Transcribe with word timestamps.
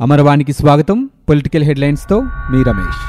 అమరవాణికి 0.00 0.52
స్వాగతం. 0.52 1.10
పొలిటికల్ 1.28 1.64
హెడ్లైన్స్తో 1.64 2.20
మీ 2.20 2.62
రమేష్. 2.62 3.00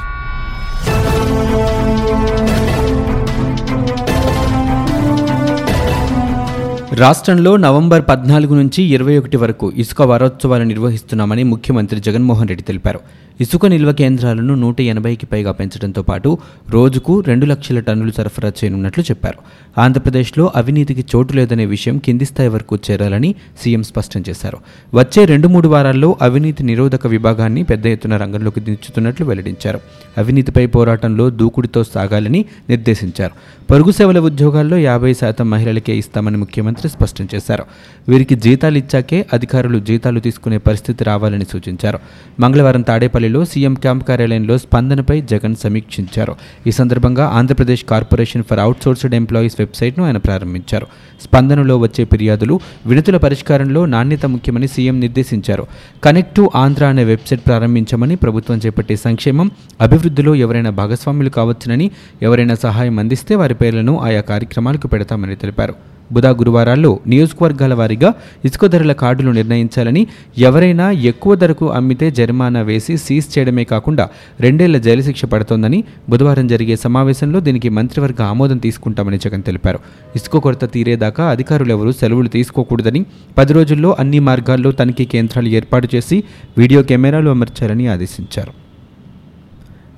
రాష్ట్రంలో 7.00 7.56
నవంబర్ 7.56 8.02
పద్నాలుగు 8.08 8.54
నుంచి 8.54 8.82
ఇరవై 8.82 9.18
ఒకటి 9.18 9.36
వరకు 9.36 9.72
ఇసుక 9.76 10.02
వారోత్సవాలు 10.02 10.64
నిర్వహిస్తున్నామని 10.64 11.44
ముఖ్యమంత్రి 11.44 12.00
జగన్మోహన్ 12.00 12.48
రెడ్డి 12.48 12.64
తెలిపారు. 12.64 13.00
ఇసుక 13.40 13.66
నిల్వ 13.66 13.92
కేంద్రాలను 13.92 14.54
నూట 14.54 14.80
ఎనభైకి 14.80 15.26
పైగా 15.26 15.52
పెంచడంతో 15.52 16.02
పాటు 16.02 16.38
రోజుకు 16.70 17.20
రెండు 17.20 17.46
లక్షల 17.46 17.80
టన్నులు 17.80 18.10
సరఫరా 18.10 18.48
చేయనున్నట్లు 18.48 19.04
చెప్పారు. 19.04 19.38
ఆంధ్రప్రదేశ్లో 19.80 20.52
అవినీతికి 20.56 21.04
చోటు 21.16 21.32
లేదనే 21.32 21.66
విషయం 21.66 21.98
కింది 21.98 22.24
స్థాయి 22.24 22.48
వరకు 22.48 22.78
చేరాలని 22.90 23.34
సీఎం 23.62 23.82
స్పష్టం 23.82 24.24
చేశారు. 24.28 24.58
వచ్చే 24.94 25.24
రెండు 25.24 25.48
మూడు 25.48 25.68
వారాల్లో 25.68 26.16
అవినీతి 26.22 26.64
నిరోధక 26.64 27.06
విభాగాన్ని 27.06 27.62
పెద్ద 27.62 27.86
ఎత్తున 27.86 28.16
రంగంలోకి 28.16 28.60
దించుతున్నట్లు 28.60 29.26
వెల్లడించారు. 29.26 29.80
అవినీతిపై 30.18 30.66
పోరాటంలో 30.66 31.30
దూకుడుతో 31.30 31.84
సాగాలని 31.84 32.44
నిర్దేశించారు. 32.68 33.32
పొరుగు 33.70 33.90
సేవల 33.90 34.18
ఉద్యోగాల్లో 34.18 34.78
యాభై 34.78 35.14
శాతం 35.14 35.50
మహిళలకే 35.50 35.96
ఇస్తామని 35.96 36.36
ముఖ్యమంత్రి 36.36 36.88
స్పష్టం 36.88 37.28
చేశారు. 37.34 37.64
వీరికి 38.08 38.34
జీతాలు 38.34 38.78
ఇచ్చాకే 38.78 39.26
అధికారులు 39.32 39.78
జీతాలు 39.78 40.20
తీసుకునే 40.20 40.58
పరిస్థితి 40.58 41.04
రావాలని 41.04 41.44
సూచించారు. 41.44 41.98
మంగళవారం 42.40 42.80
తాడేపల్లిలో 43.22 43.44
సీఎం 43.50 43.74
క్యాంప్ 43.82 44.04
కార్యాలయంలో 44.06 44.54
స్పందనపై 44.58 45.16
జగన్ 45.32 45.54
సమీక్షించారు. 45.62 46.32
ఈ 46.66 46.70
సందర్భంగా 46.78 47.24
Andhra Pradesh 47.38 47.84
corporation 47.92 48.44
for 48.48 48.60
outsourced 48.64 49.14
employees 49.18 49.56
వెబ్సైట్ను 49.58 50.02
ఆయన 50.06 50.18
ప్రారంభించారు. 50.26 50.86
స్పందనలో 51.22 51.74
వచ్చే 51.84 52.04
ఫిర్యాదులు 52.04 52.54
వినతుల 52.86 53.16
పరిష్కారంలో 53.26 53.82
నాణ్యత 53.94 54.26
ముఖ్యమని 54.34 54.68
సీఎం 54.74 54.98
నిర్దేశించారు. 55.04 55.66
కనెక్ట్ 56.04 56.34
టు 56.34 56.50
ఆంధ్ర 56.64 56.84
అనే 56.92 57.04
వెబ్సైట్ 57.12 57.46
ప్రారంభించమని 57.46 58.16
ప్రభుత్వం 58.24 58.58
చేపట్టే 58.66 58.96
సంక్షేమం 59.06 59.50
అభివృద్ధిలో 59.86 60.34
ఎవరైనా 60.44 60.72
భాగస్వాములు 60.82 61.32
కావచ్చునని 61.38 61.88
ఎవరైనా 62.22 62.56
సహాయం 62.66 62.98
అందిస్తే 62.98 63.34
వారి 63.42 63.54
పేర్లను 63.62 63.94
ఆయా 64.08 64.24
కార్యక్రమాలకు 64.32 64.88
పెడతామని 64.88 65.36
తెలిపారు. 65.36 65.76
బుధ 66.12 66.26
గురువారాల్లో 66.26 66.98
నియోజకవర్గాల 67.06 67.74
వారీగా 67.74 68.14
ఇసుక 68.44 68.66
ధరల 68.66 68.92
కార్డులు 68.92 69.30
నిర్ణయించాలని 69.30 70.06
ఎవరైనా 70.38 70.90
ఎక్కువ 70.90 71.34
ధరకు 71.34 71.66
అమ్మితే 71.68 72.10
జరిమానా 72.10 72.60
వేసి 72.60 72.96
సీజ్ 72.96 73.38
చేయడమే 73.38 73.64
కాకుండా 73.64 74.08
రెండేళ్ళ 74.40 74.78
జైలు 74.78 75.02
శిక్ష 75.02 75.24
పడుతోందని 75.24 75.84
బుధవారం 76.08 76.46
జరిగే 76.46 76.76
సమావేశంలో 76.76 77.40
దీనికి 77.40 77.68
మంత్రివర్గ 77.68 78.22
ఆమోదం 78.22 78.58
తీసుకుంటామని 78.58 79.18
జగన్ 79.18 79.42
తెలిపారు. 79.42 79.78
ఇసుక 80.16 80.36
కొరత 80.36 80.72
తీరేదాకా 80.72 81.24
అధికారులు 81.24 81.72
ఎవరూ 81.72 81.92
సెలవులు 81.92 82.28
తీసుకోకూడదని 82.28 83.04
పది 83.38 83.52
రోజుల్లో 83.52 83.96
అన్ని 83.98 84.18
మార్గాల్లో 84.18 84.72
తనిఖీ 84.72 85.04
కేంద్రాలు 85.04 85.48
ఏర్పాటు 85.48 85.88
చేసి 85.94 86.24
వీడియో 86.58 86.82
కెమెరాలు 86.82 87.30
అమర్చాలని 87.30 87.86
ఆదేశించారు. 87.86 88.61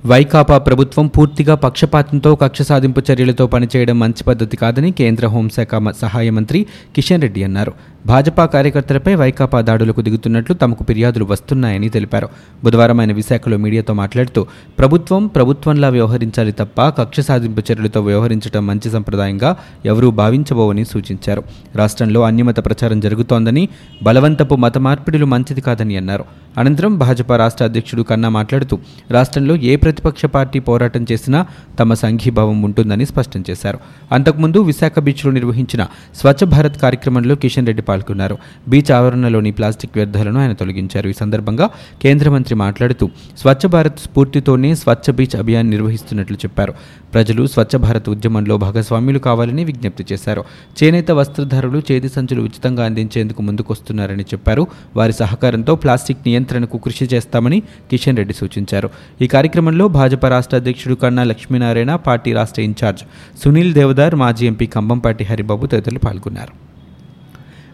వైకాపా 0.07 0.57
ప్రభుత్వం 0.57 1.07
పూర్తిగా 1.07 1.55
పక్షపాతంతో 1.55 2.35
కక్ష 2.35 2.61
సాధింపు 2.61 3.01
చర్యలతో 3.11 3.47
పనిచేయడం 3.47 3.99
మంచి 3.99 4.23
పద్ధతి 4.23 4.57
కాదని 4.57 4.91
కేంద్ర 4.91 5.27
హోంశాఖ 5.27 5.91
సహాయ 6.01 6.29
మంత్రి 6.29 6.59
కిషన్ 6.95 7.21
రెడ్డి 7.21 7.43
అన్నారు. 7.43 7.73
భాజపా 8.05 8.45
కార్యకర్తలపై 8.45 9.15
వైకాపా 9.15 9.61
దాడులకు 9.61 10.01
దిగుతున్నట్లు 10.01 10.55
తమకు 10.55 10.83
ఫిర్యాదులు 10.83 11.25
వస్తున్నాయని 11.25 11.89
తెలిపారు. 11.89 12.29
బుధవారం 12.63 12.99
ఆయన 12.99 13.13
విశాఖలో 13.13 13.57
మీడియాతో 13.57 13.93
మాట్లాడుతూ 13.93 14.45
ప్రభుత్వం 14.79 15.27
ప్రభుత్వంలా 15.27 15.89
వ్యవహరించాలి 15.89 16.51
తప్ప 16.51 16.89
కక్ష 16.89 17.19
సాధింపు 17.19 17.61
చర్యలతో 17.71 18.01
వ్యవహరించడం 18.01 18.67
మంచి 18.67 18.91
సంప్రదాయంగా 18.91 19.57
ఎవరూ 19.85 20.11
భావించబోవని 20.11 20.85
సూచించారు. 20.85 21.43
రాష్ట్రంలో 21.75 22.21
అన్యమత 22.21 22.65
ప్రచారం 22.65 22.99
జరుగుతోందని 22.99 23.69
బలవంతపు 24.03 24.55
మత 24.55 24.77
మార్పిడులు 24.77 25.25
మంచిది 25.25 25.61
కాదని 25.61 25.97
అన్నారు. 25.97 26.25
అనంతరం 26.57 26.97
భాజపా 26.97 27.37
రాష్ట్ర 27.37 27.63
అధ్యక్షుడు 27.65 28.01
కన్నా 28.01 28.29
మాట్లాడుతూ 28.29 28.79
రాష్ట్రంలో 29.11 29.55
ఏ 29.55 29.75
ప్రతిపక్ష 29.75 30.25
పార్టీ 30.25 30.59
పోరాటం 30.59 31.05
చేసినా 31.11 31.45
తమ 31.79 31.93
సంఘీభావం 31.93 32.61
ఉంటుందని 32.61 33.05
స్పష్టం 33.05 33.43
చేశారు. 33.49 33.79
అంతకుముందు 34.11 34.59
విశాఖ 34.59 34.99
బీచ్లో 34.99 35.31
నిర్వహించిన 35.31 35.87
స్వచ్ఛ 36.15 36.45
భారత్ 36.45 36.81
కార్యక్రమంలో 36.81 37.35
కిషన్ 37.35 37.65
రెడ్డి 37.65 37.83
పాల్గొన్నారు. 37.95 38.37
బీచ్ 38.67 38.91
ఆవరణలోని 38.91 39.51
ప్లాస్టిక్ 39.51 39.91
వ్యర్థాలను 39.95 40.39
ఆయన 40.41 40.53
తొలగించారు. 40.61 41.09
ఈ 41.09 41.13
సందర్భంగా 41.13 41.69
కేంద్ర 42.01 42.29
మంత్రి 42.29 42.55
మాట్లాడుతూ 42.55 43.09
స్వచ్ఛ 43.37 43.67
భారత్ 43.67 43.99
స్ఫూర్తితోనే 43.99 44.75
స్వచ్ఛ 44.75 45.11
బీచ్ 45.11 45.35
అభియాన్ 45.35 45.69
నిర్వహిస్తున్నట్లు 45.69 46.37
చెప్పారు. 46.37 46.73
ప్రజలు 47.13 47.47
స్వచ్ఛ 47.47 47.77
భారత్ 47.77 48.09
ఉద్యమంలో 48.09 48.57
భాగస్వామ్యులు 48.57 49.19
కావాలని 49.19 49.63
విజ్ఞప్తి 49.63 50.05
చేశారు. 50.11 50.43
చేనేత 50.83 51.11
వస్త్రధారులు 51.11 51.81
చేతి 51.91 52.09
సంచులు 52.09 52.41
ఉచితంగా 52.41 52.85
అందించేందుకు 52.85 53.41
ముందుకొస్తున్నారని 53.41 54.23
చెప్పారు. 54.23 54.67
వారి 54.95 55.13
సహకారంతో 55.13 55.75
ప్లాస్టిక్ 55.75 56.19
నియంత్రణకు 56.25 56.77
కృషి 56.77 57.09
చేస్తామని 57.13 57.59
కిషన్ 57.91 58.17
రెడ్డి 58.17 58.33
సూచించారు. 58.33 58.89
ఈ 59.21 59.27
కార్యక్రమంలో 59.27 59.87
భాజపా 59.87 60.29
రాష్ట్ర 60.29 60.57
అధ్యక్షుడు 60.57 60.95
కన్నా 60.95 61.23
లక్ష్మీనారాయణ 61.23 61.95
పార్టీ 61.95 62.33
రాష్ట్ర 62.33 62.61
ఇన్ఛార్జ్ 62.61 63.03
సునీల్ 63.43 63.73
దేవదార్ 63.73 64.15
మాజీ 64.15 64.47
ఎంపీ 64.47 64.65
కంబంపాటి 64.65 65.23
హరిబాబు 65.23 65.65
తదితరులు 65.67 65.99
పాల్గొన్నారు. 65.99 66.64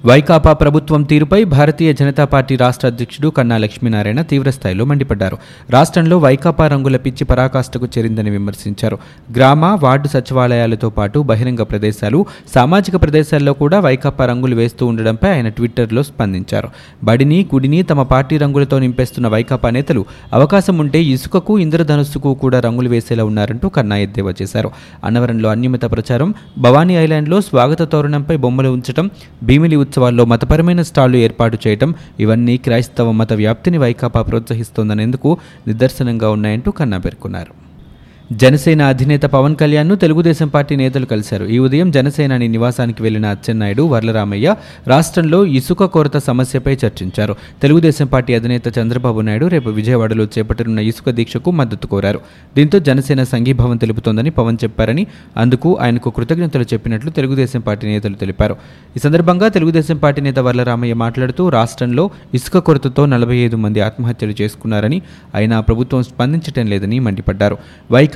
వైకాపా 0.06 0.53
ప్రభుత్వం 0.53 1.03
తీరుపై 1.03 1.44
భారతీయ 1.44 1.94
జనతా 1.94 2.25
పార్టీ 2.25 2.56
రాష్ట్ర 2.56 2.88
అధ్యక్షుడు 2.88 3.28
కన్నా 3.28 3.57
లక్ష్మీనారాయణ 3.57 4.22
తీవ్రస్థాయిలో 4.22 4.85
మండిపడ్డారు. 4.85 5.38
రాష్ట్రంలో 5.69 6.17
వైకాపా 6.17 6.67
రంగుల 6.67 6.97
పిచ్చి 6.97 7.25
పరాకాష్ఠకు 7.25 7.88
చేరిందని 7.97 8.29
విమర్శించారు. 8.29 8.97
గ్రామ 9.35 9.66
వార్డు 9.84 10.07
సచివాలయాలతో 10.07 10.89
పాటు 10.89 11.19
బహిరంగ 11.19 11.62
ప్రదేశాలు 11.63 12.25
సామాజిక 12.56 12.95
ప్రదేశాల్లో 13.01 13.53
కూడా 13.53 13.79
వైకాపా 13.79 14.25
రంగులు 14.25 14.56
వేస్తూ 14.56 14.85
ఉండడంపై 14.85 15.29
ఆయన 15.29 15.50
ట్విట్టర్లో 15.50 16.03
స్పందించారు. 16.03 16.69
బడిని 17.03 17.45
గుడిని 17.56 17.83
తమ 17.83 18.03
పార్టీ 18.03 18.38
రంగులతో 18.38 18.79
నింపేస్తున్న 18.79 19.28
వైకాపా 19.28 19.69
నేతలు 19.69 20.06
అవకాశం 20.33 20.78
ఉంటే 20.78 21.03
ఇసుకకు 21.03 21.59
ఇంద్రధనుస్సుకు 21.59 22.33
కూడా 22.33 22.59
రంగులు 22.59 22.89
వేసేలా 22.89 23.23
ఉన్నారంటూ 23.23 23.69
కన్నా 23.69 23.97
ఎద్దేవా 23.97 24.33
చేశారు. 24.41 24.72
అన్నవరంలో 25.03 25.50
అన్యమిత 25.50 25.83
ప్రచారం 25.91 26.33
భవానీ 26.57 26.97
ఐలాండ్లో 26.97 27.41
స్వాగత 27.41 27.81
తోరణంపై 27.83 28.35
బొమ్మలు 28.35 28.69
ఉంచడం 28.69 29.09
భీమిలి 29.44 29.75
ఉత్సవాల్లో 29.91 30.24
మతపరమైన 30.25 30.81
స్టాళ్ళు 30.90 31.18
ఏర్పాటు 31.28 31.57
చేయడం 31.63 31.90
ఇవన్నీ 32.19 32.53
క్రైస్తవ 32.66 33.12
మత 33.12 33.34
వ్యాప్తిని 33.41 33.78
వైకాపా 33.78 34.22
ప్రోత్సహిస్తోందనేందుకు 34.22 35.29
నిదర్శనంగా 35.68 36.29
ఉన్నాయంటూ 36.29 36.72
కన్నా 36.72 36.97
పేర్కొన్నారు. 36.97 37.70
జనసేన 38.31 38.81
అధినేత 38.81 39.22
పవన్ 39.22 39.56
కళ్యాణ్ను 39.56 39.96
తెలుగుదేశం 39.96 40.47
పార్టీ 40.47 40.75
నేతలు 40.75 41.06
కలిశారు. 41.06 41.46
ఈ 41.46 41.58
ఉదయం 41.58 41.92
జనసేనాని 41.92 42.47
నివాసానికి 42.47 43.03
వెళ్ళిన 43.03 43.25
అచ్చెన్నాయుడు 43.25 43.84
వరలరామయ్య 43.84 44.56
రాష్ట్రంలో 44.88 45.46
ఇసుక 45.46 45.86
కొరత 45.86 46.18
సమస్యపై 46.18 46.78
చర్చించారు. 46.86 47.36
తెలుగుదేశం 47.62 48.06
పార్టీ 48.06 48.34
అధినేత 48.34 48.80
చంద్రబాబు 48.80 49.22
నాయుడు 49.22 49.47
రేపు 49.47 49.69
విజయవాడలో 49.69 50.28
చేపట్టనున్న 50.38 50.80
ఇసుక 50.80 51.09
దీక్షకు 51.09 51.52
మద్దతు 51.52 51.88
కోరారు. 51.88 52.19
దీంతో 52.56 52.80
జనసేన 52.80 53.24
సంఘీభావం 53.24 53.78
తెలుపుతోందని 53.78 54.30
పవన్ 54.30 54.58
చెప్పారని 54.63 55.08
అందుకు 55.38 55.78
ఆయనకు 55.81 56.09
కృతజ్ఞతలు 56.09 56.63
చెప్పినట్లు 56.74 57.12
తెలుగుదేశం 57.12 57.59
పార్టీ 57.59 57.88
నేతలు 57.88 58.13
తెలిపారు. 58.13 58.58
ఈ 58.98 59.00
సందర్భంగా 59.00 59.48
తెలుగుదేశం 59.48 59.98
పార్టీ 59.98 60.22
నేత 60.22 60.40
వరలరామయ్య 60.40 60.94
మాట్లాడుతూ 60.94 61.50
రాష్ట్రంలో 61.50 62.09
ఇసుక 62.34 62.58
కొరతతో 62.58 63.06
నలభై 63.06 63.36
ఐదు 63.36 63.56
మంది 63.56 63.81
ఆత్మహత్యలు 63.81 64.36
చేసుకున్నారని 64.42 65.02
అయినా 65.36 65.59
ప్రభుత్వం 65.59 66.03
స్పందించటం 66.03 66.68
లేదని 66.68 67.00
మండిపడ్డారు. 67.00 67.58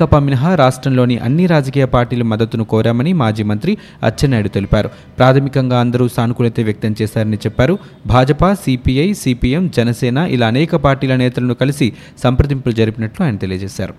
వైకాపా 0.06 0.24
మినహా 0.24 0.54
రాష్ట్రంలోని 0.54 1.18
అన్ని 1.18 1.46
రాజకీయ 1.46 1.84
పార్టీల 1.84 2.22
మద్దతును 2.22 2.64
కోరామని 2.64 3.12
మాజీ 3.12 3.42
మంత్రి 3.42 3.72
అచ్చెన్నాయుడు 4.02 4.48
తెలిపారు. 4.48 4.90
ప్రాథమికంగా 5.18 5.80
అందరూ 5.80 6.08
సానుకూలత 6.08 6.60
వ్యక్తం 6.60 6.94
చేశారని 7.02 7.36
చెప్పారు. 7.36 7.78
భాజపా 8.06 8.54
సిపిఐ 8.54 9.12
సిపిఎం 9.12 9.70
జనసేన 9.76 10.18
ఇలా 10.18 10.46
అనేక 10.46 10.76
పార్టీల 10.76 11.16
నేతలను 11.16 11.54
కలిసి 11.54 11.92
సంప్రదింపులు 12.22 12.74
జరిపినట్లు 12.74 13.24
ఆయన 13.24 13.36
తెలియజేశారు. 13.36 13.94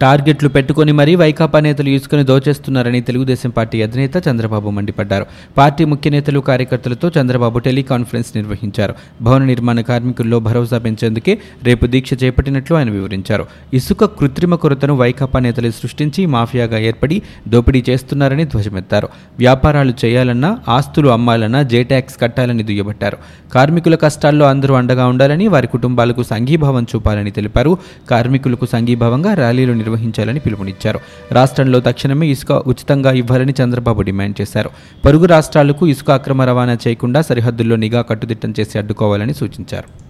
టార్గెట్లు 0.00 0.48
పెట్టుకొని 0.48 0.92
మరీ 0.92 1.14
వైకాపా 1.14 1.60
నేతలు 1.60 1.88
ఇసుకను 1.88 2.22
దోచేస్తున్నారని 2.22 3.00
తెలుగుదేశం 3.00 3.50
పార్టీ 3.50 3.82
అధినేత 3.82 4.28
చంద్రబాబు 4.28 4.70
మండిపడ్డారు. 4.70 5.26
పార్టీ 5.56 5.84
ముఖ్య 5.84 6.10
నేతలు 6.10 6.40
కార్యకర్తలతో 6.40 7.10
చంద్రబాబు 7.20 7.58
టెలికాన్ఫరెన్స్ 7.58 8.32
నిర్వహించారు. 8.36 8.94
భవన 9.22 9.44
నిర్మాణ 9.44 9.80
కార్మికుల్లో 9.80 10.40
భరోసా 10.40 10.78
పెంచేందుకే 10.78 11.38
రేపు 11.64 11.86
దీక్ష 11.86 12.10
చేపట్టినట్లు 12.24 12.76
ఆయన 12.76 12.90
వివరించారు. 12.90 13.46
ఇసుక 13.74 14.04
కృత్రిమ 14.04 14.54
కొరతను 14.54 14.94
వైకాపా 14.94 15.40
నేతలు 15.40 15.70
సృష్టించి 15.70 16.26
మాఫియాగా 16.26 16.78
ఏర్పడి 16.78 17.22
దోపిడీ 17.48 17.84
చేస్తున్నారని 17.90 18.44
ధ్వజమెత్తారు. 18.44 19.08
వ్యాపారాలు 19.38 19.92
చేయాలన్నా 20.04 20.58
ఆస్తులు 20.68 21.08
అమ్మాలన్నా 21.08 21.62
జే 21.62 21.82
ట్యాక్స్ 21.82 22.20
కట్టాలని 22.20 22.62
దుయ్యబట్టారు. 22.62 23.16
కార్మికుల 23.52 23.94
కష్టాల్లో 23.94 24.46
అందరూ 24.46 24.74
అండగా 24.74 25.06
ఉండాలని 25.06 25.48
వారి 25.48 25.66
కుటుంబాలకు 25.66 26.22
సంఘీభావం 26.22 26.86
చూపాలని 26.94 27.30
తెలిపారు. 27.30 27.78
కార్మికులకు 28.10 28.66
సంఘీభావంగా 28.66 29.34
ర్యాలీలు 29.34 29.85
నిర్వహించాలని 29.86 30.40
పిలుపునిచ్చారు. 30.40 31.00
రాష్ట్రంలో 31.32 31.80
తక్షణమే 31.80 32.26
ఇసుక 32.26 32.52
ఉచితంగా 32.52 33.12
ఇవ్వాలని 33.12 33.54
చంద్రబాబు 33.62 34.02
డిమాండ్ 34.02 34.40
చేశారు. 34.40 34.70
పొరుగు 35.04 35.26
రాష్ట్రాలకు 35.26 35.86
ఇసుక 35.86 36.10
అక్రమ 36.10 36.42
రవాణా 36.42 36.76
చేయకుండా 36.88 37.22
సరిహద్దుల్లో 37.22 37.76
నిఘా 37.76 38.02
కట్టుదిట్టం 38.10 38.54
చేసి 38.60 38.78
అడ్డుకోవాలని 38.78 39.34
సూచించారు. 39.34 40.05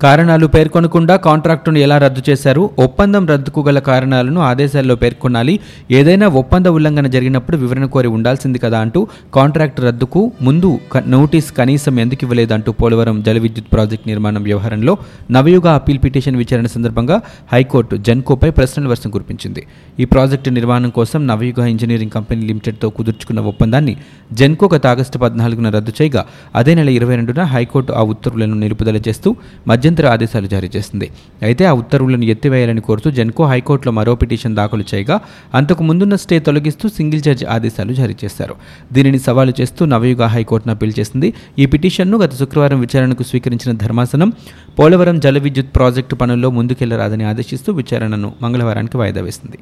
కారణాలు 0.00 0.46
పేర్కొనకుండా 0.46 1.14
కాంట్రాక్టును 1.24 1.78
ఎలా 1.78 1.96
రద్దు 1.98 2.22
చేశారు 2.28 2.62
ఒప్పందం 2.78 3.24
రద్దుకు 3.26 3.60
గల 3.60 3.78
కారణాలను 3.88 4.40
ఆదేశాల్లో 4.40 4.94
పేర్కొనాలి 4.94 5.54
ఏదైనా 5.90 6.26
ఒప్పంద 6.40 6.66
ఉల్లంఘన 6.76 7.06
జరిగినప్పుడు 7.06 7.56
వివరణ 7.56 7.86
కోరి 7.86 8.08
ఉండాల్సింది 8.08 8.58
కదా 8.58 8.78
అంటూ 8.80 9.00
కాంట్రాక్ట్ 9.34 9.80
రద్దుకు 9.80 10.20
ముందు 10.42 10.70
నోటీస్ 11.14 11.50
కనీసం 11.52 11.98
ఎందుకు 12.00 12.24
ఇవ్వలేదంటూ 12.24 12.72
పోలవరం 12.80 13.18
జల 13.22 13.38
విద్యుత్ 13.38 13.68
ప్రాజెక్టు 13.72 14.08
నిర్మాణం 14.08 14.42
వ్యవహారంలో 14.42 14.94
నవయుగ 15.30 15.68
అప్పీల్ 15.72 16.00
పిటిషన్ 16.04 16.36
విచారణ 16.36 16.66
సందర్భంగా 16.66 17.18
హైకోర్టు 17.52 17.96
జెన్కోపై 18.06 18.50
ప్రశ్నల 18.50 18.88
వర్షం 18.88 19.10
కురిపించింది. 19.10 19.64
ఈ 19.98 20.04
ప్రాజెక్టు 20.04 20.50
నిర్మాణం 20.50 20.90
కోసం 20.90 21.20
నవయుగ 21.26 21.60
ఇంజనీరింగ్ 21.66 22.10
కంపెనీ 22.10 22.42
లిమిటెడ్తో 22.46 22.90
కుదుర్చుకున్న 22.90 23.46
ఒప్పందాన్ని 23.52 23.96
జెన్కో 24.32 24.68
గత 24.74 24.86
ఆగస్టు 24.86 25.18
పద్నాలుగున 25.18 25.68
రద్దు 25.68 25.94
చేయగా 26.00 26.24
అదే 26.54 26.74
నెల 26.74 26.90
ఇరవై 26.90 27.14
రెండున 27.16 27.42
హైకోర్టు 27.54 27.92
ఆ 27.92 28.04
ఉత్తర్వులను 28.10 28.58
నిలుపుదల 28.60 28.98
చేస్తూ 29.08 29.28
మధ్య 29.66 29.88
మధ్యంతర 29.90 30.08
ఆదేశాలు 30.14 30.48
జారీ 30.52 30.68
చేసింది. 30.74 31.06
అయితే 31.46 31.62
ఆ 31.70 31.72
ఉత్తర్వులను 31.80 32.24
ఎత్తివేయాలని 32.32 32.82
కోరుతూ 32.88 33.08
జెన్కో 33.16 33.44
హైకోర్టులో 33.52 33.92
మరో 33.98 34.12
పిటిషన్ 34.20 34.54
దాఖలు 34.58 34.84
చేయగా 34.90 35.16
అంతకు 35.58 35.82
ముందున్న 35.88 36.16
స్టే 36.24 36.36
తొలగిస్తూ 36.46 36.86
సింగిల్ 36.98 37.22
జడ్జి 37.26 37.46
ఆదేశాలు 37.54 37.94
జారీ 38.00 38.14
చేశారు. 38.22 38.54
దీనిని 38.92 39.20
సవాలు 39.26 39.54
చేస్తూ 39.60 39.84
నవయుగ 39.94 40.22
హైకోర్టును 40.36 40.74
అప్పీల్ 40.76 40.94
చేసింది. 41.00 41.30
ఈ 41.58 41.66
పిటిషన్ను 41.74 42.18
గత 42.24 42.32
శుక్రవారం 42.42 42.80
విచారణకు 42.86 43.26
స్వీకరించిన 43.32 43.74
ధర్మాసనం 43.84 44.30
పోలవరం 44.78 45.18
జల 45.26 45.38
విద్యుత్ 45.48 45.74
ప్రాజెక్టు 45.76 46.14
పనుల్లో 46.14 46.50
ముందుకెళ్ళరాదని 46.60 47.24
ఆదేశిస్తూ 47.24 47.72
విచారణను 47.82 48.30
మంగళవారానికి 48.42 48.98
వాయిదా 49.02 49.22
వేసింది. 49.28 49.60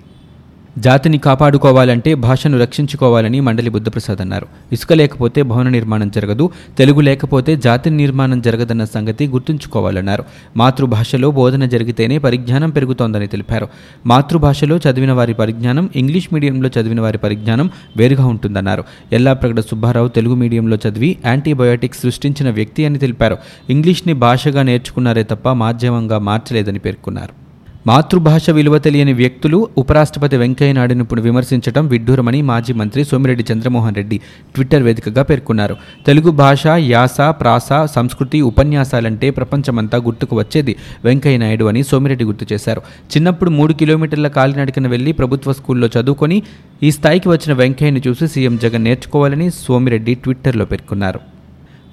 జాతిని 0.78 1.18
కాపాడుకోవాలంటే 1.18 2.14
భాషను 2.14 2.58
రక్షించుకోవాలని 2.58 3.40
మండలి 3.40 3.70
బుద్ధప్రసాద్ 3.70 4.20
అన్నారు. 4.20 4.46
ఇసుక 4.72 4.92
లేకపోతే 4.92 5.42
భవన 5.42 5.68
నిర్మాణం 5.68 6.10
జరగదు 6.10 6.50
తెలుగు 6.78 7.00
లేకపోతే 7.00 7.56
జాతి 7.56 7.90
నిర్మాణం 7.90 8.40
జరగదన్న 8.40 8.84
సంగతి 8.84 9.26
గుర్తుంచుకోవాలన్నారు. 9.26 10.24
మాతృభాషలో 10.56 11.30
బోధన 11.30 11.64
జరిగితేనే 11.64 12.18
పరిజ్ఞానం 12.18 12.70
పెరుగుతోందని 12.70 13.26
తెలిపారు. 13.26 13.68
మాతృభాషలో 14.06 14.76
చదివిన 14.76 15.12
వారి 15.12 15.34
పరిజ్ఞానం 15.34 15.90
ఇంగ్లీష్ 15.96 16.28
మీడియంలో 16.32 16.70
చదివిన 16.80 17.00
వారి 17.00 17.18
పరిజ్ఞానం 17.18 17.70
వేరుగా 17.96 18.26
ఉంటుందన్నారు. 18.26 18.84
ఎల్లాప్రగడ 19.12 19.60
సుబ్బారావు 19.60 20.08
తెలుగు 20.08 20.34
మీడియంలో 20.34 20.78
చదివి 20.88 21.18
యాంటీబయోటిక్స్ 21.26 22.00
సృష్టించిన 22.00 22.50
వ్యక్తి 22.50 22.86
అని 22.86 22.98
తెలిపారు. 22.98 23.36
ఇంగ్లీష్ని 23.70 24.12
భాషగా 24.12 24.62
నేర్చుకున్నారే 24.62 25.22
తప్ప 25.22 25.48
మాధ్యమంగా 25.48 26.18
మార్చలేదని 26.18 26.78
పేర్కొన్నారు. 26.78 27.47
మాతృభాష 27.88 28.44
విలువ 28.56 28.76
తెలియని 28.84 29.12
వ్యక్తులు 29.18 29.58
ఉపరాష్ట్రపతి 29.80 30.36
వెంకయ్యనాయుడును 30.36 31.02
ఇప్పుడు 31.04 31.22
విమర్శించడం 31.26 31.84
విడ్డూరమని 31.92 32.40
మాజీ 32.48 32.72
మంత్రి 32.80 33.02
సోమిరెడ్డి 33.10 33.44
చంద్రమోహన్ 33.50 33.96
రెడ్డి 33.98 34.16
ట్విట్టర్ 34.54 34.84
వేదికగా 34.86 35.22
పేర్కొన్నారు. 35.22 35.76
తెలుగు 36.06 36.32
భాష 36.42 36.62
యాస 36.94 37.18
ప్రాస 37.42 37.68
సంస్కృతి 37.94 38.40
ఉపన్యాసాలంటే 38.50 39.30
ప్రపంచమంతా 39.30 39.98
గుర్తుకు 40.08 40.36
వచ్చేది 40.40 40.74
వెంకయ్య 41.04 41.42
నాయుడు 41.44 41.64
అని 41.64 41.82
సోమిరెడ్డి 41.92 42.26
గుర్తు 42.32 42.46
చేశారు. 42.52 42.82
చిన్నప్పుడు 43.14 43.52
మూడు 43.60 43.72
కిలోమీటర్ల 43.72 44.28
కాలినడకన 44.38 44.86
వెళ్ళి 44.96 45.12
ప్రభుత్వ 45.22 45.52
స్కూల్లో 45.52 45.90
చదువుకొని 45.96 46.40
ఈ 46.82 46.90
స్థాయికి 46.98 47.28
వచ్చిన 47.28 47.54
వెంకయ్యను 47.62 48.02
చూసి 48.08 48.28
సీఎం 48.36 48.56
జగన్ 48.66 48.86
నేర్చుకోవాలని 48.90 49.48
సోమిరెడ్డి 49.64 50.14
ట్విట్టర్లో 50.24 50.64
పేర్కొన్నారు. 50.64 51.37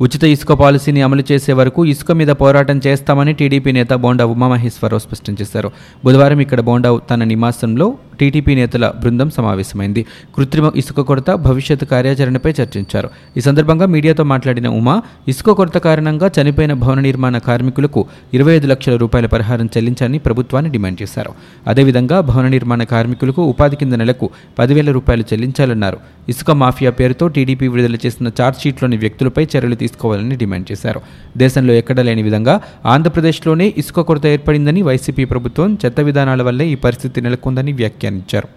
ఉచిత 0.01 0.23
ఇసుక 0.23 0.51
పాలసీని 0.51 1.01
అమలు 1.01 1.23
చేసే 1.31 1.53
వరకు 1.53 1.85
ఇసుక 1.85 2.11
మీద 2.11 2.27
పోరాటం 2.27 2.81
చేస్తామని 2.87 3.33
టీడీపీ 3.33 3.71
నేత 3.71 3.93
బోండా 3.93 4.25
ఉమామహేశ్వరరావు 4.25 4.99
స్పష్టం 4.99 5.37
చేశారు. 5.41 5.71
బుధవారం 6.05 6.39
ఇక్కడ 6.39 6.61
బోండా 6.61 6.99
తన 7.11 7.23
నివాసంలో 7.23 7.93
టీడీపీ 8.19 8.55
నేతల 8.55 8.93
బృందం 9.01 9.29
సమావేశమైంది. 9.29 10.05
కృత్రిమ 10.35 10.71
ఇసుక 10.75 11.01
కొరత 11.01 11.31
భవిష్యత్ 11.31 11.85
కార్యాచరణపై 11.85 12.51
చర్చించారు. 12.61 13.09
ఈ 13.37 13.39
సందర్భంగా 13.39 13.85
మీడియాతో 13.85 14.23
మాట్లాడిన 14.23 14.67
ఉమా 14.67 15.01
ఇసుక 15.27 15.49
కొరత 15.51 15.77
కారణంగా 15.77 16.31
చనిపోయిన 16.41 16.73
భవన 16.73 16.99
నిర్మాణ 16.99 17.37
కార్మికులకు 17.37 18.05
ఇరవై 18.33 18.55
ఐదు 18.55 18.67
లక్షల 18.67 18.95
రూపాయల 18.95 19.25
పరిహారం 19.25 19.65
చెల్లించాలని 19.65 20.19
ప్రభుత్వాన్ని 20.19 20.71
డిమాండ్ 20.71 21.01
చేశారు. 21.01 21.33
అదేవిధంగా 21.67 22.19
భవన 22.19 22.47
నిర్మాణ 22.47 22.83
కార్మికులకు 22.83 23.41
ఉపాధి 23.41 23.75
కింద 23.75 23.93
నెలకు 23.93 24.29
పదివేల 24.59 24.91
రూపాయలు 24.91 25.23
చెల్లించాలన్నారు. 25.33 25.97
ఇసుక 26.29 26.51
మాఫియా 26.51 26.91
పేరుతో 26.91 27.27
టీడీపీ 27.27 27.67
విడుదల 27.67 27.97
చేసిన 28.05 28.27
ఛార్జ్షీట్లోని 28.27 28.97
వ్యక్తులపై 28.97 29.47
చర్యలు 29.57 29.75
తీసుకోవాలని 29.75 30.35
డిమాండ్ 30.35 30.71
చేశారు. 30.71 31.01
దేశంలో 31.37 31.73
ఎక్కడ 31.73 31.99
లేని 31.99 32.23
విధంగా 32.23 32.61
ఆంధ్రప్రదేశ్లోనే 32.85 33.73
ఇసుక 33.77 33.99
కొరత 34.01 34.25
ఏర్పడిందని 34.25 34.81
వైసీపీ 34.81 35.25
ప్రభుత్వం 35.25 35.77
చెత్త 35.85 35.99
విధానాల 35.99 36.41
వల్లే 36.41 36.67
ఈ 36.67 36.75
పరిస్థితి 36.75 37.21
నెలకొందని 37.21 37.73
వ్యాఖ్య 37.73 38.04
వ్యాఖ్యానించారు. 38.05 38.47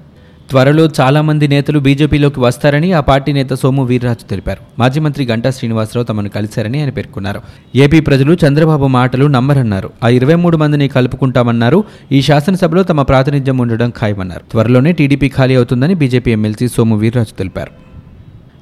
త్వరలో 0.51 0.89
చాలా 1.01 1.23
మంది 1.23 1.49
నేతలు 1.49 1.79
బీజేపీలోకి 1.79 2.41
వస్తారని 2.41 2.93
ఆ 2.93 3.01
పార్టీ 3.01 3.33
నేత 3.33 3.53
సోము 3.53 3.85
వీర్రాజు 3.85 4.29
తెలిపారు. 4.31 4.59
మాజీ 4.79 5.01
మంత్రి 5.01 5.27
గంటా 5.27 5.51
శ్రీనివాసరావు 5.51 6.05
తమను 6.05 6.29
కలిశారని 6.29 6.81
ఆయన 6.81 6.91
పేర్కొన్నారు. 6.91 7.41
ఏపీ 7.77 8.01
ప్రజలు 8.01 8.37
చంద్రబాబు 8.47 8.87
మాటలు 8.87 9.27
నమ్మరన్నారు. 9.27 9.91
ఆ 10.05 10.09
ఇరవై 10.09 10.35
మూడు 10.35 10.57
మందిని 10.57 10.89
కలుపుకుంటామన్నారు. 10.89 11.85
ఈ 12.13 12.23
శాసనసభలో 12.23 12.83
తమ 12.83 13.03
ప్రాతినిధ్యం 13.03 13.59
ఉండడం 13.59 13.91
ఖాయమన్నారు. 13.91 14.41
త్వరలోనే 14.51 14.93
టీడీపీ 14.93 15.29
ఖాళీ 15.29 15.55
అవుతుందని 15.55 15.95
బీజేపీ 15.95 16.33
ఎమ్మెల్సీ 16.33 16.69
సోము 16.69 16.97
వీర్రాజు 16.97 17.39
తెలిపారు. 17.39 17.88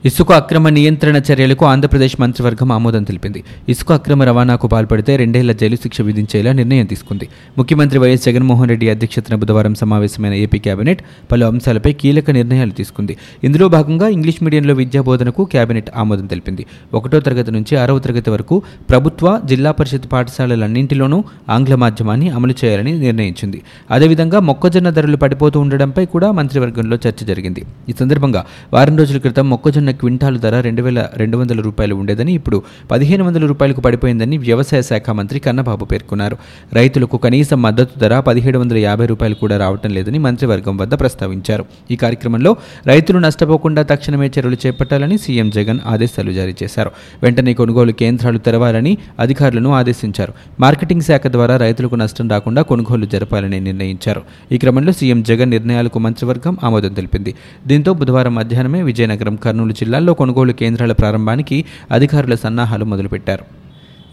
ఇసుక 0.07 0.33
అక్రమ 0.33 0.69
నియంత్రణ 0.69 1.17
చర్యలకు 1.29 1.65
ఆంధ్రప్రదేశ్ 1.67 2.15
మంత్రివర్గం 2.21 2.73
ఆమోదం 2.73 3.03
తెలిపింది. 3.03 3.41
ఇసుక 3.69 3.93
అక్రమ 3.93 4.23
రవాణాకు 4.23 4.67
పాల్పడితే 4.67 5.13
రెండేళ్ళ 5.17 5.53
జైలు 5.53 5.77
శిక్ష 5.77 6.01
విధించేలా 6.01 6.51
నిర్ణయం 6.53 6.87
తీసుకుంది. 6.87 7.27
ముఖ్యమంత్రి 7.59 7.99
వైఎస్ 7.99 8.25
జగన్మోహన్ 8.25 8.69
రెడ్డి 8.69 8.91
అధ్యక్షతన 8.91 9.35
బుధవారం 9.35 9.75
సమావేశమైన 9.75 10.35
ఏపీ 10.35 10.59
కేబినెట్ 10.59 11.01
పలు 11.33 11.47
అంశాలపై 11.47 11.93
కీలక 11.93 12.31
నిర్ణయాలు 12.31 12.71
తీసుకుంది. 12.71 13.17
ఇందులో 13.45 13.69
భాగంగా 13.69 14.09
ఇంగ్లీష్ 14.09 14.43
మీడియంలో 14.43 14.75
విద్యా 14.75 15.03
బోధనకు 15.03 15.45
కేబినెట్ 15.45 15.91
ఆమోదం 15.97 16.27
తెలిపింది. 16.27 16.67
ఒకటో 16.95 17.21
తరగతి 17.21 17.51
నుంచి 17.51 17.77
ఆరవ 17.77 17.99
తరగతి 17.99 18.31
వరకు 18.31 18.59
ప్రభుత్వ 18.91 19.41
జిల్లా 19.45 19.73
పరిషత్ 19.73 20.09
పాఠశాలలన్నింటిలోనూ 20.13 21.25
ఆంగ్ల 21.49 21.75
మాధ్యమాన్ని 21.75 22.29
అమలు 22.29 22.57
చేయాలని 22.65 22.95
నిర్ణయించింది. 22.99 23.63
అదేవిధంగా 23.91 24.41
మొక్కజొన్న 24.51 24.91
ధరలు 24.91 25.17
పడిపోతూ 25.17 25.61
ఉండడంపై 25.61 26.07
కూడా 26.07 26.31
మంత్రివర్గంలో 26.33 26.99
చర్చ 27.09 27.27
జరిగింది. 27.27 27.65
ఈ 27.89 27.95
సందర్భంగా 28.01 28.45
వారం 28.73 28.97
రోజుల 28.99 29.19
క్రితం 29.19 29.51
మొక్కజొన్న 29.51 29.85
క్వింటాలు 30.01 30.39
ధర 30.39 30.61
రెండు 30.61 30.83
వేల 30.83 31.09
రెండు 31.17 31.37
వందల 31.37 31.61
రూపాయలు 31.61 31.95
ఉండేదని 31.95 32.33
ఇప్పుడు 32.33 32.63
పదిహేను 32.91 33.25
వందల 33.25 33.47
రూపాయలకు 33.47 33.81
పడిపోయిందని 33.81 34.39
వ్యవసాయ 34.39 34.83
శాఖ 34.83 35.11
మంత్రి 35.11 35.39
కన్నబాబు 35.41 35.85
పేర్కొన్నారు. 35.85 36.37
రైతులకు 36.73 37.17
కనీస 37.17 37.55
మద్దతు 37.55 37.99
ధర 37.99 38.21
పదిహేడు 38.21 38.59
వందల 38.59 38.77
యాభై 38.77 39.07
రూపాయలు 39.07 39.35
కూడా 39.35 39.59
రావటం 39.59 39.91
లేదని 39.91 40.19
మంత్రివర్గం 40.19 40.77
వద్ద 40.77 40.95
ప్రస్తావించారు. 41.01 41.65
ఈ 41.91 41.97
కార్యక్రమంలో 41.97 42.57
రైతులు 42.87 43.19
నష్టపోకుండా 43.19 43.83
తక్షణమే 43.83 44.27
చర్యలు 44.27 44.57
చేపట్టాలని 44.67 45.19
సీఎం 45.19 45.51
జగన్ 45.51 45.79
ఆదేశాలు 45.87 46.33
జారీ 46.33 46.55
చేశారు. 46.63 46.91
వెంటనే 47.23 47.55
కొనుగోలు 47.55 47.93
కేంద్రాలు 47.93 48.39
తెరవాలని 48.39 48.99
అధికారులను 49.21 49.71
ఆదేశించారు. 49.75 50.33
మార్కెటింగ్ 50.61 51.03
శాఖ 51.03 51.27
ద్వారా 51.27 51.57
రైతులకు 51.57 51.95
నష్టం 51.95 52.29
రాకుండా 52.29 52.63
కొనుగోలు 52.63 53.07
జరపాలని 53.07 53.61
నిర్ణయించారు. 53.61 54.23
ఈ 54.53 54.59
క్రమంలో 54.59 54.93
సీఎం 54.93 55.23
జగన్ 55.23 55.51
నిర్ణయాలకు 55.51 55.99
మంత్రివర్గం 55.99 56.57
ఆమోదం 56.65 56.93
తెలిపింది. 56.93 57.35
దీంతో 57.67 57.93
బుధవారం 57.93 58.35
మధ్యాహ్నమే 58.35 58.83
విజయనగరం 58.83 59.37
కర్నూలు 59.37 59.75
జిల్లాల్లో 59.87 60.15
కొనుగోలు 60.23 60.55
కేంద్రాల 60.63 60.93
ప్రారంభానికి 61.03 61.59
అధికారుల 61.99 62.37
సన్నాహాలు 62.47 62.87
మొదలుపెట్టారు. 62.95 63.45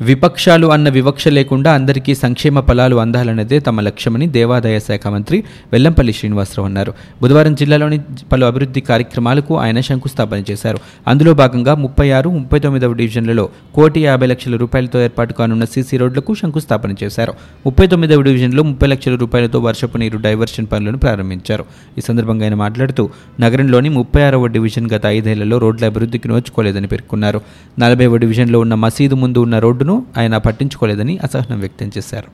విపక్షాలు 0.01 0.67
అన్న 0.67 0.89
వివక్ష 0.89 1.27
లేకుండా 1.27 1.73
అందరికీ 1.73 2.15
సంక్షేమ 2.15 2.59
ఫలాలు 2.59 2.95
అందాలన్నదే 2.95 3.59
తమ 3.59 3.79
లక్ష్యమని 3.79 4.27
దేవాదాయ 4.27 4.79
శాఖ 4.79 5.07
మంత్రి 5.07 5.43
వెల్లంపల్లి 5.73 6.13
శ్రీనివాసరావు 6.13 6.65
అన్నారు. 6.67 6.93
బుధవారం 7.21 7.55
జిల్లాలోని 7.55 7.99
పలు 8.31 8.45
అభివృద్ధి 8.45 8.81
కార్యక్రమాలకు 8.81 9.57
ఆయన 9.57 9.79
శంకుస్థాపన 9.79 10.43
చేశారు. 10.51 10.77
అందులో 11.07 11.33
భాగంగా 11.33 11.75
ముప్పై 11.75 12.11
ఆరు 12.11 12.29
ముప్పై 12.29 12.59
తొమ్మిదవ 12.59 12.93
డివిజన్లలో 12.93 13.49
కోటి 13.75 14.01
యాభై 14.01 14.27
లక్షల 14.27 14.55
రూపాయలతో 14.55 15.03
ఏర్పాటు 15.03 15.33
కానున్న 15.33 15.65
సీసీ 15.65 15.97
రోడ్లకు 15.97 16.33
శంకుస్థాపన 16.33 16.95
చేశారు. 17.03 17.33
ముప్పై 17.65 17.87
తొమ్మిదవ 17.87 18.21
డివిజన్లో 18.21 18.63
ముప్పై 18.63 18.87
లక్షల 18.87 19.15
రూపాయలతో 19.15 19.59
వర్షపు 19.59 19.97
నీరు 19.97 20.17
డైవర్షన్ 20.17 20.67
పనులను 20.71 20.97
ప్రారంభించారు. 20.97 21.65
ఈ 21.97 22.01
సందర్భంగా 22.01 22.43
ఆయన 22.43 22.53
మాట్లాడుతూ 22.55 23.09
నగరంలోని 23.39 23.89
ముప్పై 23.89 24.23
ఆరవ 24.23 24.47
డివిజన్ 24.47 24.89
గత 24.93 25.05
ఐదేళ్ళలో 25.05 25.57
రోడ్ల 25.57 25.85
అభివృద్ధికి 25.85 26.27
నోచుకోలేదని 26.27 26.87
పేర్కొన్నారు. 26.87 27.41
నలభైవ 27.79 28.17
డివిజన్లో 28.17 28.59
ఉన్న 28.59 28.73
మసీదు 28.73 29.15
ముందు 29.15 29.39
ఉన్న 29.39 29.59
రోడ్డు 29.59 29.82
రోడ్డును 29.83 30.21
ఆయన 30.21 30.37
పట్టించుకోలేదని 30.37 31.17
అసహనం 31.17 31.59
వ్యక్తం 31.59 31.91
చేశారు. 31.97 32.29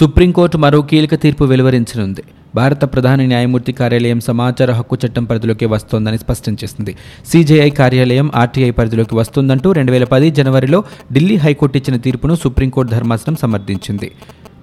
సుప్రీంకోర్టు 0.00 0.58
మరో 0.58 0.82
కీలక 0.82 1.14
తీర్పు 1.14 1.44
వెలువరించనుంది. 1.44 2.22
భారత 2.54 2.84
ప్రధాన 2.84 3.22
న్యాయమూర్తి 3.22 3.72
కార్యాలయం 3.72 4.20
సమాచార 4.20 4.70
హక్కు 4.72 4.96
చట్టం 5.06 5.24
పరిధిలోకి 5.24 5.66
వస్తోందని 5.66 6.18
స్పష్టం 6.18 6.56
చేసింది. 6.64 6.96
సీజేఐ 7.26 7.70
కార్యాలయం 7.70 8.30
ఆర్టీఐ 8.34 8.70
పరిధిలోకి 8.70 9.14
వస్తుందంటూ 9.14 9.72
రెండు 9.72 9.92
వేల 9.92 10.04
పది 10.04 10.30
జనవరిలో 10.30 10.84
ఢిల్లీ 11.12 11.36
హైకోర్టు 11.36 11.78
ఇచ్చిన 11.78 11.96
తీర్పును 11.96 12.34
సుప్రీంకోర్టు 12.34 12.92
ధర్మాసనం 12.92 13.36
సమర్థించింది. 13.36 14.10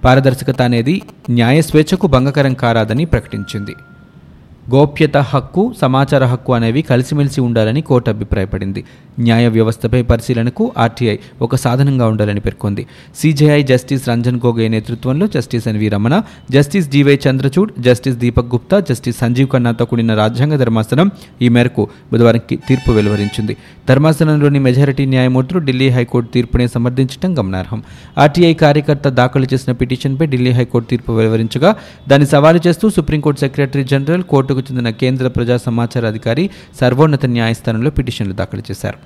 పారదర్శకత 0.04 0.62
అనేది 0.62 1.02
న్యాయ 1.30 1.62
స్వేచ్ఛకు 1.62 2.06
భంగకరం 2.06 2.54
కారాదని 2.54 3.04
ప్రకటించింది. 3.04 3.74
గోప్యత 4.74 5.16
హక్కు 5.16 5.74
సమాచార 5.80 6.24
హక్కు 6.24 6.52
అనేవి 6.52 6.82
కలిసిమెలిసి 6.82 7.40
ఉండాలని 7.40 7.80
కోర్టు 7.80 8.10
అభిప్రాయపడింది. 8.10 8.84
న్యాయ 9.20 9.48
వ్యవస్థపై 9.48 10.02
పరిశీలనకు 10.02 10.72
ఆర్టీఐ 10.78 11.16
ఒక 11.42 11.56
సాధనంగా 11.56 12.06
ఉండాలని 12.06 12.40
పేర్కొంది. 12.40 12.86
సిజేఐ 13.16 13.62
జస్టిస్ 13.62 14.08
రంజన్ 14.08 14.40
గోగోయ్ 14.46 14.70
నేతృత్వంలో 14.70 15.26
justice 15.26 15.68
N V 15.68 15.88
Ramana 15.88 16.22
justice 16.50 16.88
G Y 16.88 17.18
Chandrachud 17.28 17.72
justice 17.80 18.16
Deepak 18.16 18.46
Gupta 18.46 18.80
justice 18.80 19.18
Sanjiv 19.18 19.48
ఖన్నాతో 19.48 19.84
కూడిన 19.84 20.14
రాజ్యాంగ 20.14 20.56
ధర్మాసనం 20.56 21.10
ఈ 21.42 21.48
మేరకు 21.48 21.88
బుధవారం 22.12 22.40
తీర్పు 22.68 22.90
వెలువరించింది. 22.92 23.56
ధర్మాసనంలోని 23.88 24.58
మెజారిటీ 24.58 25.06
న్యాయమూర్తులు 25.06 25.60
ఢిల్లీ 25.60 25.88
హైకోర్టు 25.88 26.32
తీర్పుని 26.32 26.68
సమర్థించడం 26.68 27.38
గమనార్హం. 27.38 27.82
ఆర్టీఐ 28.18 28.54
కార్యకర్త 28.54 29.08
దాఖలు 29.08 29.46
చేసిన 29.54 29.72
పిటిషన్పై 29.72 30.26
ఢిల్లీ 30.26 30.50
హైకోర్టు 30.50 30.88
తీర్పు 30.88 31.12
వెలువరించగా 31.12 31.76
దాన్ని 32.08 32.26
సవాలు 32.26 32.60
చేస్తూ 32.66 32.90
సుప్రీంకోర్టు 32.90 33.40
సెక్రటరీ 33.40 33.84
జనరల్ 33.84 34.22
కోర్టు 34.22 34.55
కోర్టుకు 34.56 34.74
చెందిన 34.74 34.90
కేంద్ర 35.02 35.26
ప్రజా 35.28 35.56
సమాచార 35.66 36.06
అధికారి 36.06 36.44
సర్వోన్నత 36.80 37.26
న్యాయస్థానంలో 37.36 37.90
పిటిషన్లు 37.90 38.34
దాఖలు 38.40 38.62
చేశారు. 38.70 38.98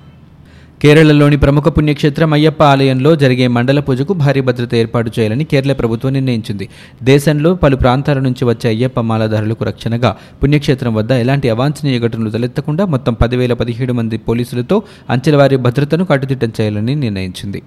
కేరళలోని 0.81 1.37
ప్రముఖ 1.37 1.67
పుణ్యక్షేత్రం 1.75 2.31
అయ్యప్ప 2.33 2.61
ఆలయంలో 2.63 3.09
జరిగే 3.23 3.47
మండల 3.55 3.79
పూజకు 3.79 4.13
భారీ 4.21 4.41
భద్రత 4.47 4.73
ఏర్పాటు 4.75 5.09
చేయాలని 5.17 5.45
కేరళ 5.51 5.73
ప్రభుత్వం 5.81 6.13
నిర్ణయించింది. 6.13 6.65
దేశంలో 7.03 7.49
పలు 7.63 7.75
ప్రాంతాల 7.75 8.19
నుంచి 8.27 8.45
వచ్చే 8.45 8.67
అయ్యప్ప 8.69 8.99
మాలధారులకు 9.09 9.65
రక్షణగా 9.65 10.11
పుణ్యక్షేత్రం 10.43 10.93
వద్ద 10.99 11.11
ఎలాంటి 11.25 11.49
అవాంఛనీయ 11.55 11.99
ఘటనలు 11.99 12.29
తలెత్తకుండా 12.29 12.85
మొత్తం 12.85 13.13
పదివేల 13.13 13.53
పదిహేడు 13.61 13.95
మంది 13.99 14.17
పోలీసులతో 14.29 14.79
అంచెలవారి 15.09 15.59
భద్రతను 15.67 16.05
కట్టుదిట్టం 16.05 16.53
చేయాలని 16.59 16.95
నిర్ణయించింది. 16.95 17.61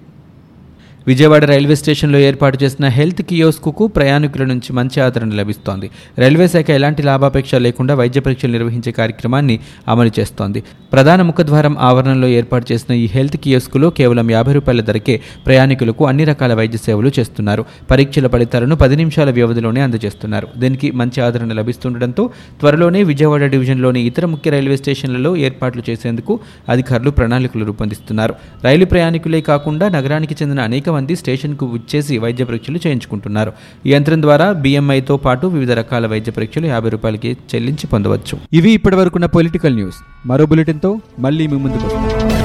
విజయవాడ 1.07 1.45
రైల్వే 1.45 1.75
స్టేషన్లో 1.75 2.19
ఏర్పాటు 2.19 2.57
చేసిన 2.63 2.85
హెల్త్ 2.87 3.21
కియోస్కు 3.21 3.87
ప్రయాణికుల 3.87 4.43
నుంచి 4.43 4.73
మంచి 4.73 5.01
ఆదరణ 5.01 5.29
లభిస్తోంది. 5.29 5.89
రైల్వే 6.19 6.47
శాఖ 6.47 6.69
ఎలాంటి 6.69 7.03
లాభాపేక్ష 7.03 7.55
లేకుండా 7.55 7.93
వైద్య 7.95 8.19
పరీక్షలు 8.19 8.51
నిర్వహించే 8.51 8.91
కార్యక్రమాన్ని 8.91 9.59
అమలు 9.87 10.11
చేస్తోంది. 10.19 10.63
ప్రధాన 10.93 11.21
ముఖద్వారం 11.21 11.77
ఆవరణలో 11.79 12.27
ఏర్పాటు 12.27 12.73
చేసిన 12.73 12.95
ఈ 12.95 13.05
హెల్త్ 13.05 13.37
కియోస్కులో 13.37 13.89
కేవలం 13.89 14.31
యాభై 14.31 14.53
రూపాయల 14.53 14.81
ధరకే 14.81 15.21
ప్రయాణికులకు 15.45 16.05
అన్ని 16.07 16.23
రకాల 16.23 16.53
వైద్య 16.53 16.77
సేవలు 16.77 17.11
చేస్తున్నారు. 17.19 17.65
పరీక్షల 17.91 18.27
ఫలితాలను 18.27 18.75
పది 18.75 18.95
నిమిషాల 18.95 19.29
వ్యవధిలోనే 19.29 19.81
అందజేస్తున్నారు. 19.81 20.47
దీనికి 20.57 20.91
మంచి 20.91 21.21
ఆదరణ 21.21 21.53
లభిస్తుండటంతో 21.53 22.29
త్వరలోనే 22.59 23.03
విజయవాడ 23.03 23.45
డివిజన్లోని 23.45 24.01
ఇతర 24.01 24.25
ముఖ్య 24.25 24.51
రైల్వే 24.51 24.77
స్టేషన్లలో 24.77 25.37
ఏర్పాట్లు 25.37 25.83
చేసేందుకు 25.89 26.39
అధికారులు 26.69 27.09
ప్రణాళికలు 27.09 27.65
రూపొందిస్తున్నారు. 27.65 28.35
రైలు 28.63 28.85
ప్రయాణికులే 28.85 29.41
కాకుండా 29.41 29.89
నగరానికి 29.89 30.35
చెందిన 30.41 30.59
అనేక 30.59 30.89
మంది 30.95 31.15
స్టేషన్కు 31.21 31.65
వచ్చేసి 31.75 32.17
వైద్య 32.25 32.45
పరీక్షలు 32.51 32.79
చేయించుకుంటున్నారు. 32.87 33.53
ఈ 33.85 33.93
యంత్రం 33.93 34.21
ద్వారా 34.25 34.47
బిఎంఐతో 34.65 35.17
పాటు 35.27 35.47
వివిధ 35.55 35.71
రకాల 35.81 36.05
వైద్య 36.13 36.33
పరీక్షలు 36.37 36.67
యాభై 36.73 36.91
రూపాయలకి 36.95 37.31
చెల్లించి 37.51 37.87
పొందవచ్చు. 37.93 38.37
ఇవి 38.53 38.73
ఇప్పటివరకున్న 38.79 39.27
పొలిటికల్ 39.37 39.77
న్యూస్. 39.81 39.99
మరో 40.25 40.45
బులెటిన్తో 40.53 40.91
మళ్ళీ 41.19 41.47
మీ 41.53 41.59
ముందుకు 41.65 41.85
వస్తాం. 41.87 42.44